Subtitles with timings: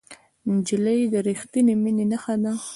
[0.53, 2.51] نجلۍ د رښتینې مینې نښه ده.